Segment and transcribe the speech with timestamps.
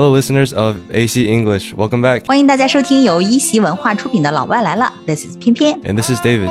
[0.00, 1.74] Hello, listeners of AC English.
[1.74, 2.26] Welcome back.
[2.26, 6.48] 欢迎大家收听由一席文化出品的《老外来了》，This is 翩翩，and this is David.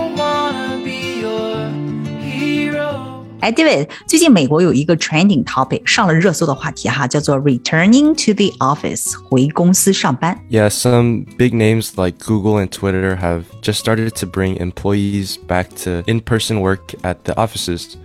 [3.40, 10.40] 哎，David，最近美国有一个 trending topic 上了热搜的话题哈，叫做 returning to the office 回公司上班。
[10.52, 16.04] Yeah, some big names like Google and Twitter have just started to bring employees back to
[16.06, 17.96] in-person work at the offices,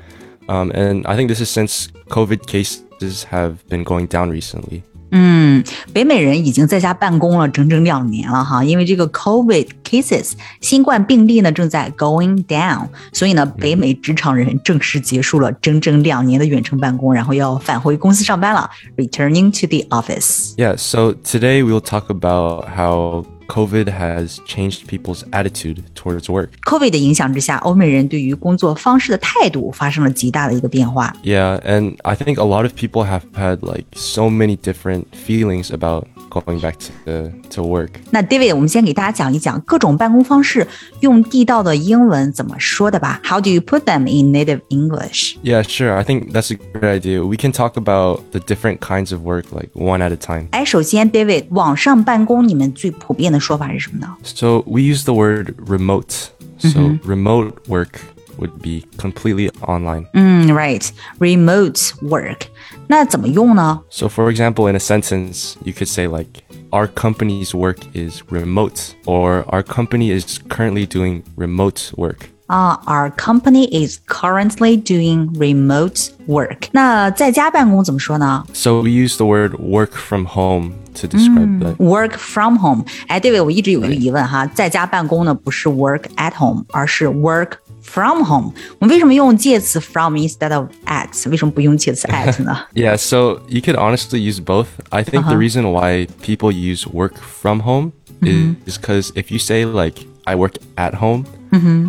[0.49, 4.83] um, and I think this is since COVID cases have been going down recently.
[5.14, 20.54] 嗯，北美人已经在家办公了整整两年了哈，因为这个 COVID cases 新冠病例呢正在 going down，所以呢，北美职场人正式结束了整整两年的远程办公，然后要返回公司上班了，returning to the office。
[20.58, 26.50] Yeah, so today we'll talk about how COVID has changed people's attitude towards work.
[26.66, 31.16] COVID 的影响之下，欧美人对于工作方式的态度发生了极大的一个变化。
[31.24, 35.72] Yeah, and I think a lot of people have had like so many different feelings
[35.72, 37.90] about going back to to work.
[38.12, 40.68] 那 David，我们先给大家讲一讲各种办公方式
[41.00, 43.20] 用地道的英文怎么说的吧。
[43.24, 45.38] How do you put them in native English？
[45.44, 45.96] Yeah, sure.
[45.96, 47.26] I think that's a great idea.
[47.26, 50.50] We can talk about the different kinds of work like one at a time.
[50.52, 54.16] 哎，首先 David，网上办公你们最普遍 的说法是什么呢？
[54.24, 56.30] So we use the word remote.
[56.60, 58.02] So remote work
[58.38, 60.08] would be completely online.
[60.14, 62.42] 嗯，right，remote work。
[62.88, 63.82] 那怎么用呢？
[63.90, 68.94] So for example, in a sentence, you could say like our company's work is remote
[69.06, 72.28] or our company is currently doing remote work.
[72.48, 76.70] 啊，Our company is currently doing remote work。
[76.72, 81.76] 那在家办公怎么说呢 So we use the word work from home to describe that.
[81.78, 82.86] ？Work from home。
[83.08, 88.54] 哎，David，我一直有一个疑问哈，在家办公呢不是 work at home，而是 work from home。
[88.80, 91.30] 我们为什么用介词 from instead of at？
[91.30, 92.66] 为什么不用介词 at 呢？
[92.74, 94.68] Yeah, so you could honestly use both.
[94.90, 99.66] I think the reason why people use work from home is because if you say
[99.66, 101.26] like I work at home,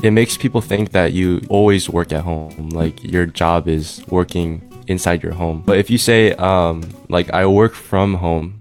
[0.02, 4.62] it makes people think that you always work at home, like your job is working
[4.86, 5.62] inside your home.
[5.66, 8.53] But if you say um like I work from home,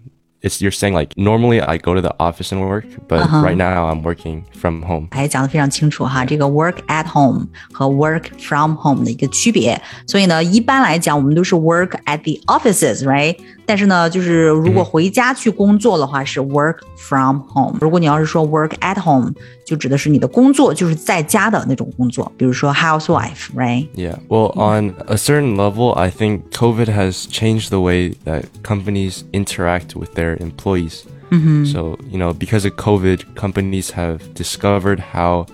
[0.44, 3.90] it's you're saying like normally I go to the office and work, but right now
[3.90, 5.08] I'm working from home.
[5.12, 9.82] 哎，讲的非常清楚哈，这个 work at home 和 work from home 的一个区别。
[10.08, 13.38] 所以呢，一般来讲，我们都是 work at the offices，right？
[13.66, 17.78] 但是呢，就是如果回家去工作的话，是 work from home。
[17.80, 19.32] 如果你要是说 work at home，
[19.66, 23.88] 就指的是你的工作就是在家的那种工作，比如说 housewife，right？
[23.96, 24.18] Yeah.
[24.28, 29.96] Well, on a certain level, I think COVID has changed the way that companies interact
[29.96, 31.04] with their employees.
[31.32, 35.46] So, you know, because of COVID, companies have discovered how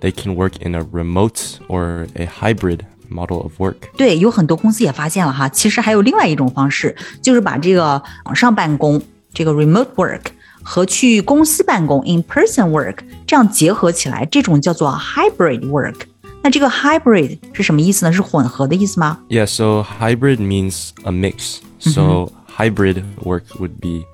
[0.00, 3.76] they can work in a remote or a hybrid model of work.
[3.96, 9.00] 对，有很多公司也发现了哈，其实还有另外一种方式，就是把这个网上办公
[9.32, 10.22] 这个 remote work
[10.62, 15.94] 和去公司办公 in person work 这样结合起来，这种叫做 hybrid work。
[16.42, 18.12] 那这个 hybrid 是什么意思呢？
[18.12, 19.18] 是混合的意思吗？
[19.28, 21.58] Yeah, so hybrid means a mix.
[21.78, 24.04] So hybrid work would be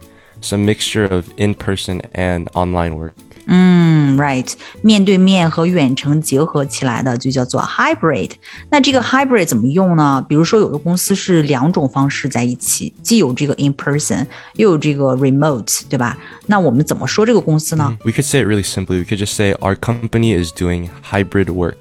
[0.40, 3.14] some mixture of in-person and online work.
[3.46, 4.46] 嗯，right，
[4.82, 8.30] 面对面和远程结合起来的就叫做 hybrid。
[8.70, 10.24] 那这个 hybrid 怎么用呢？
[10.28, 16.16] 比如说有的公司是两种方式在一起，既有这个 in person，又有这个 remote，对吧？
[16.46, 17.96] 那我们怎么说这个公司呢？
[18.04, 18.98] We could say it really simply.
[18.98, 21.76] We could just say our company is doing hybrid work.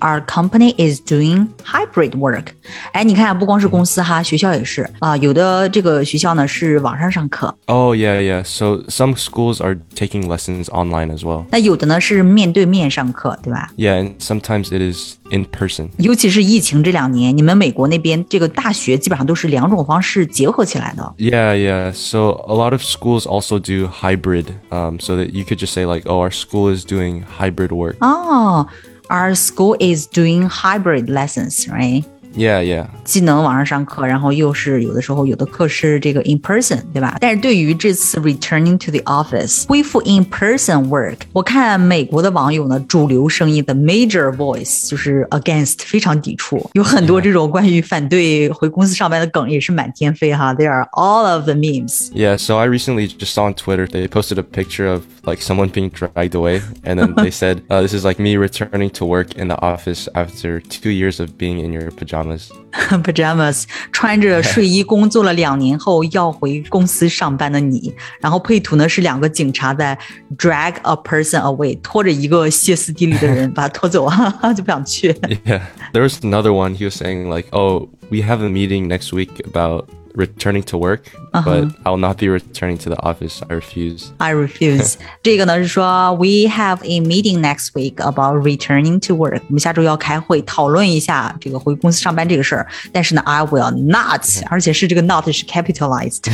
[0.00, 2.48] Our company is doing hybrid work。
[2.92, 8.44] 哎，你看，不光是公司哈，学校也是啊、有的这个学校呢是网上上课， Oh yeah, yeah.
[8.44, 11.44] So some schools are taking lessons online as well.
[11.50, 13.70] 那有的呢是面对面上课，对吧？
[13.76, 15.88] Yeah, and sometimes it is in person.
[15.98, 21.14] 尤其是疫情这两年，你们美国那边这个大学基本上都是两种方式结合起来的。
[21.18, 21.92] Yeah, yeah.
[21.92, 25.84] So a lot of schools also do hybrid, um, so that you could just say
[25.84, 28.66] like, "Oh, our school is doing hybrid work." 哦、
[29.08, 32.04] o u r school is doing hybrid lessons, right?
[32.34, 32.86] Yeah, yeah.
[33.04, 37.16] 既能网上上课，然后又是有的时候有的课是这个 in person，对吧？
[37.20, 50.54] 但是对于这次 returning to the office 恢复 in person work，我看美国的网友呢，主流声音的 major voice 就是 against 非常抵触，有很多这种关于反对回公司上班的梗也是满天飞哈。
[50.54, 52.12] There are all of the memes。
[52.12, 55.70] Yeah, so I recently just saw on Twitter they posted a picture of like someone
[55.70, 59.34] being dragged away, and then they said, uh, "This is like me returning to work
[59.36, 69.98] in the office after two years of being in your pajamas." pajamas 穿着睡衣工作了两年后要回公司上班的你，然后配图呢是两个警察在
[70.36, 75.12] drag a person away，拖着一个歇斯底里的人把他拖走，哈哈，就不想去。
[75.44, 75.62] Yeah,
[75.92, 76.76] there was another one.
[76.76, 81.02] He was saying like, "Oh, we have a meeting next week about returning to work,
[81.32, 83.40] but I'll not be returning to the office.
[83.48, 84.10] I refuse.
[84.16, 84.96] I refuse.
[85.22, 89.42] 这个呢是说 We have a meeting next week about returning to work.
[89.46, 92.66] 我们下周要开会讨论一下这个回公司上班这个事儿。
[92.92, 96.24] 但是呢，I will not，而且是这个 not 是 capitalized，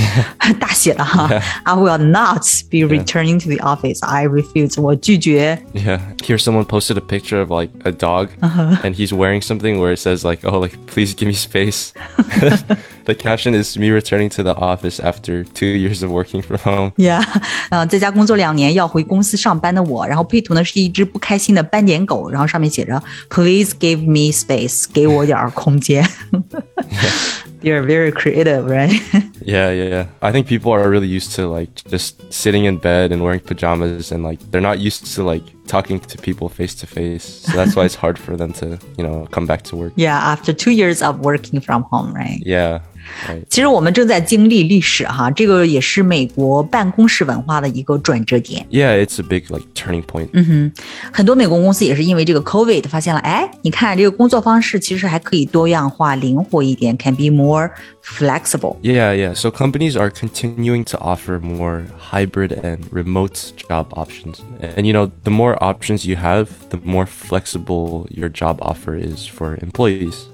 [0.58, 1.28] 大写的哈。
[1.64, 4.02] I will not be returning to the office.
[4.02, 4.80] I refuse.
[4.80, 5.62] 我拒绝。
[5.74, 6.00] Yeah.
[6.22, 9.98] Here, someone posted a picture of like a dog, and he's wearing something where it
[9.98, 11.92] says like, "Oh, like please give me space."
[13.08, 16.92] the caption is me returning to the office after two years of working from home.
[16.96, 17.22] Yeah，
[17.70, 26.04] 嗯、在家工作两年要回公司上班的我，然后配图呢是一只不开心的斑点狗，然后上面写着 “Please give me space”，给我点儿空间。
[27.62, 28.92] You're very creative, right?
[29.40, 30.06] Yeah, yeah, yeah.
[30.20, 34.12] I think people are really used to like just sitting in bed and wearing pajamas,
[34.12, 37.24] and like they're not used to like talking to people face to face.
[37.46, 39.94] So that's why it's hard for them to, you know, come back to work.
[39.96, 42.38] yeah, after two years of working from home, right?
[42.44, 42.80] Yeah.
[43.28, 43.44] Right.
[43.50, 48.66] 其实我们正在经历历史哈，这个也是美国办公室文化的一个转折点。
[48.70, 50.30] Yeah, it's a big like turning point.
[51.12, 57.70] 很多美国公司也是因为这个 COVID 发现了，哎，你看这个工作方式其实还可以多样化、灵活一点，can be more
[58.02, 58.76] flexible。
[58.80, 59.34] Yeah, yeah.
[59.34, 64.38] So companies are continuing to offer more hybrid and remote job options.
[64.60, 69.26] And you know, the more options you have, the more flexible your job offer is
[69.26, 70.26] for employees.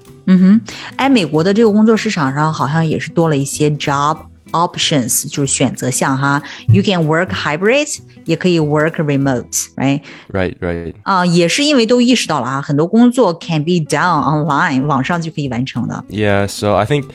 [0.95, 4.17] 哎，美国的这个工作市场上好像也是多了一些 job
[4.51, 6.41] options，就是选择项哈。
[6.67, 10.01] You can work hybrid，也可以 work remote，right？
[10.31, 10.93] Right, right.
[11.03, 16.03] 啊、也是因为都意识到了啊，很多工作 can be done online，网上就可以完成的。
[16.09, 17.05] Yeah, so I think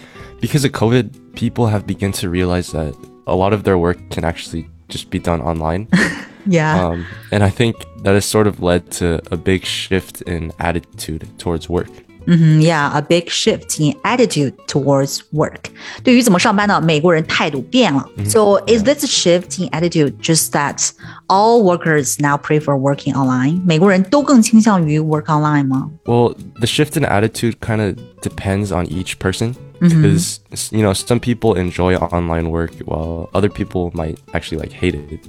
[0.40, 2.92] because of COVID, people have begun to realize that
[3.26, 5.86] a lot of their work can actually just be done online.
[6.48, 7.74] Yeah，、 Um, and I think
[8.04, 11.90] that has sort of led to a big shift in attitude towards work.
[12.28, 15.70] 嗯，Yeah，a big shift in attitude towards work。
[16.02, 16.80] 对于怎么上班呢？
[16.80, 18.04] 美国人态度变了。
[18.28, 20.90] So is this shift in attitude just that
[21.28, 23.62] all workers now prefer working online？
[23.64, 25.88] 美国人都更倾向于 work online 吗？
[26.04, 30.40] Well, the shift in attitude kind of depends on each person because
[30.72, 35.20] you know some people enjoy online work while other people might actually like hate it.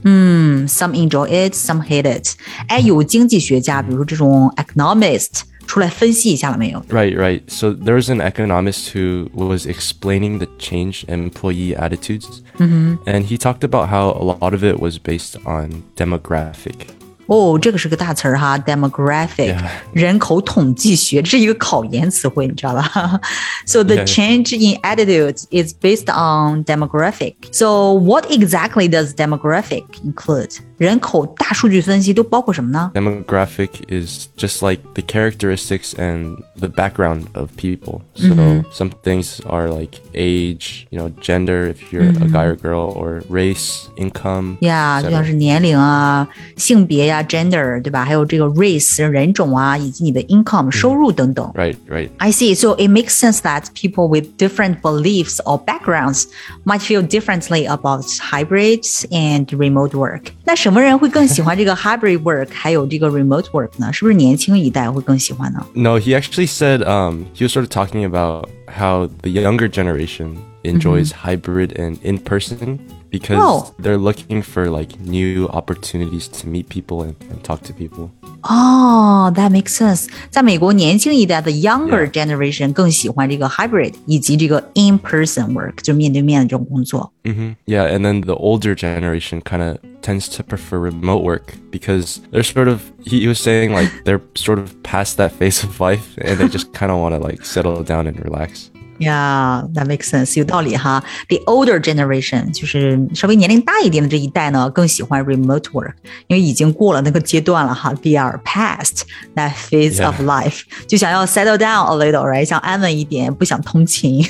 [0.68, 2.34] Some enjoy it, some hate it。
[2.70, 5.42] 哎，有经济学家，比如说这种 economist
[5.72, 6.80] 出来分析一下了没有？
[6.90, 7.42] Right, right.
[7.48, 13.38] So there was an economist who was explaining the change in employee attitudes, and he
[13.38, 16.88] talked about how a lot of it was based on demographic.
[17.28, 19.68] 哦，这个是个大词儿哈，demographic， Yeah.
[19.92, 23.20] 人口统计学，这是一个考研词汇，你知道吧？
[23.66, 24.06] So the Yeah.
[24.06, 27.36] change in attitude is based on demographic.
[27.52, 30.58] So what exactly does demographic include?
[30.78, 32.92] 人口大数据分析都包括什么呢？
[32.94, 38.02] Demographic is just like the characteristics and the background of people.
[38.16, 42.94] So some things are like age, you know, gender, if you're a guy or girl,
[42.96, 44.58] or race, income.
[44.62, 45.04] 呀 etc.
[45.04, 48.04] 就像是年龄啊、性别呀、gender，对吧？
[48.06, 51.52] 还有这个 race 人种啊，以及你的 income 收入等等。
[51.54, 52.10] Right, right.
[52.18, 52.56] I see.
[52.56, 56.26] So it makes sense that people with different beliefs or backgrounds
[56.66, 60.32] might feel differently about hybrids and remote work.
[60.44, 63.92] 那 什么人会更喜欢这个 hybrid work，还有这个 remote work 呢？
[63.94, 65.66] 是不是年轻一代会更喜欢呢？
[65.74, 70.38] No, he actually said um, he was sort of talking about how the younger generation
[70.64, 72.80] enjoys hybrid and in person
[73.12, 73.74] because Oh.
[73.80, 78.10] they're looking for like new opportunities to meet people and, and talk to people.
[78.44, 80.08] 哦、t h a t makes sense.
[80.30, 87.12] 在美国，年轻一代的 younger generation 更喜欢这个 hybrid 以及这个 in person work，就面对面的这种工作。
[87.24, 92.20] hmm Yeah, and then the older generation kind of tends to prefer remote work because
[92.32, 95.82] they're sort of he, he was saying like they're sort of past that phase of
[95.82, 98.71] life and they just kind of want to like settle down and relax.
[99.02, 101.04] Yeah, that makes sense，有道理哈。
[101.30, 105.94] The older generation 就是稍微年龄大一点的这一代呢，更喜欢 remote work，
[106.26, 107.94] 因为已经过了那个阶段了哈。
[108.02, 109.02] They are past
[109.36, 110.08] that phase Yeah.
[110.08, 112.46] of life，就想要 settle down a little，right？
[112.46, 114.24] 想安稳一点，不想通勤。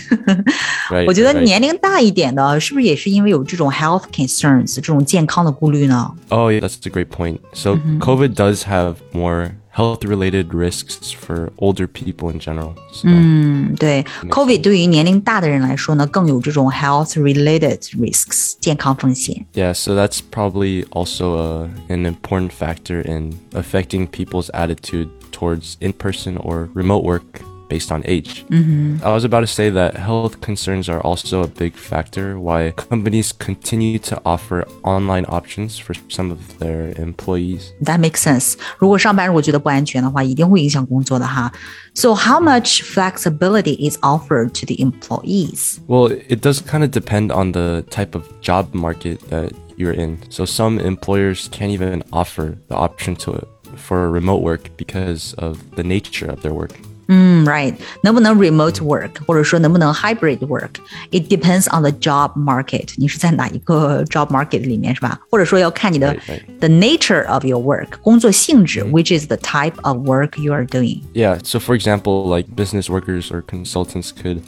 [0.89, 1.06] Right.
[1.08, 1.44] 我觉得 right.
[1.44, 6.12] 年龄大一点的，是不是也是因为有这种 health concerns，这种健康的顾虑呢？
[6.27, 7.39] Oh, yeah, that's a great point.
[7.54, 12.74] So COVID does have more health-related risks for older people in general.
[12.92, 19.46] So 嗯，对，COVID 对于年龄大的人来说呢，更有这种 health related risks，健康风险。
[19.54, 26.38] yeah, so that's probably also a, an important factor in affecting people's attitude towards in-person
[26.38, 28.46] or remote work based on age.
[28.50, 29.04] Mm-hmm.
[29.04, 33.34] I was about to say that health concerns are also a big factor why companies
[33.34, 37.74] continue to offer online options for some of their employees.
[37.82, 38.56] That makes sense.
[38.77, 41.51] 如果上班如果觉得不安全的话，一定会影响工作的哈。
[41.94, 45.80] So how much flexibility is offered to the employees?
[45.88, 50.20] Well, it does kind of depend on the type of job market that you're in.
[50.30, 55.84] So some employers can't even offer the option to for remote work because of the
[55.84, 56.72] nature of their work.
[57.12, 57.74] Mm, right.
[58.04, 62.89] 能不能 remote work 或者说能不能 hybrid work？It depends on the job market.
[62.98, 65.18] 你是在哪一个 job market 里面是吧？
[65.30, 66.60] 或者说要看你的 Right, right.
[66.60, 71.00] the nature of your work 工作性质，which is the type of work you are doing.
[71.13, 71.39] Yeah.
[71.44, 74.42] So for example, like business workers or consultants could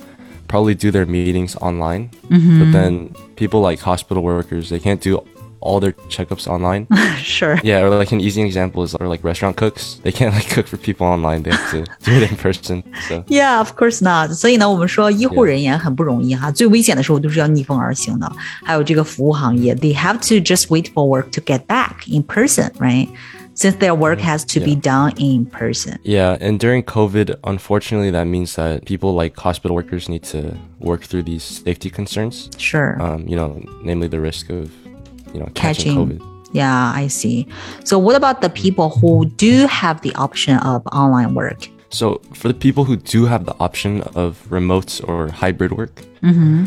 [0.49, 5.23] probably do their meetings online, but then people like hospital workers they can't do
[5.63, 6.87] all their checkups online.
[7.17, 7.59] Sure.
[7.63, 9.99] Yeah, or like an easy example is or like restaurant cooks.
[10.03, 11.43] They can't like cook for people online.
[11.43, 12.83] They have to do it in person.
[13.09, 14.33] So Yeah, of course not.
[14.33, 18.31] 所以呢，我们说医护人员很不容易哈，最危险的时候都是要逆风而行的。
[18.63, 23.09] 还有这个服务行业，they have to just wait for work to get back in person, right?
[23.55, 25.97] Since their work has to be done in person.
[26.03, 31.03] yeah, and during COVID, unfortunately, that means that people like hospital workers need to work
[31.03, 32.49] through these safety concerns.
[32.57, 32.95] Sure.
[33.01, 34.71] Um, you know, namely the risk of
[35.34, 36.18] you know catching, Catching.
[36.18, 36.34] COVID.
[36.52, 37.48] Yeah, I see.
[37.84, 41.68] So what about the people who do have the option of online work?
[41.90, 46.02] So, for the people who do have the option of remote or hybrid work,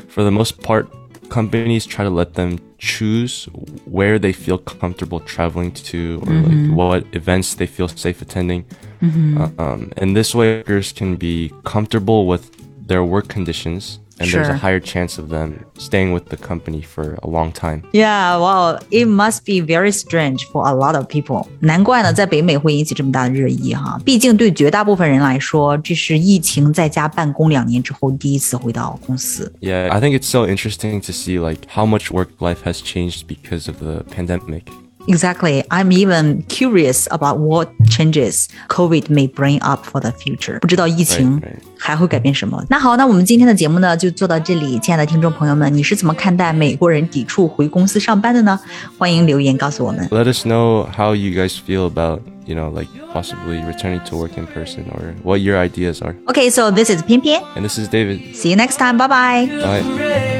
[0.07, 0.87] for the most part,
[1.29, 3.45] companies try to let them choose
[3.85, 8.65] where they feel comfortable traveling to or like what events they feel safe attending.
[9.01, 12.49] Uh, um, and this way, workers can be comfortable with
[12.87, 14.54] their work conditions And there's Sure.
[14.54, 17.82] a higher chance of them staying with the company for a long time.
[17.92, 21.46] Yeah, wow, it must be very strange for a lot of people.
[21.60, 23.98] 难怪呢，在北美会引起这么大的热议哈。
[24.04, 29.52] 毕竟对绝大部分人来说，这是疫情在家办公两年之后第一次回到公司。
[29.60, 33.22] Yeah, I think it's so interesting to see like how much work life has changed
[33.26, 34.64] because of the pandemic.
[35.08, 35.64] Exactly.
[35.68, 40.60] I'm even curious about what changes COVID may bring up for the future.
[40.60, 41.56] 不知道疫情 Right, right.
[41.76, 42.64] 还会改变什么？
[42.70, 44.78] 那好，那我们今天的节目呢就做到这里。
[44.78, 48.60] 亲爱的听众朋友们，你是怎么看待美国人抵触回公司上班的呢？
[48.96, 50.06] 欢迎留言告诉我们。
[50.10, 54.38] Let us know how you guys feel about, you know, like possibly returning to work
[54.38, 56.14] in person or what your ideas are.
[56.26, 58.36] Okay, so this is 偏偏 And this is David.
[58.36, 58.98] See you next time.
[58.98, 59.46] Bye bye.
[59.48, 60.35] Bye.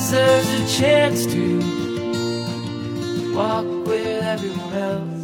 [0.00, 1.58] Deserves a chance to
[3.34, 5.19] walk with everyone else.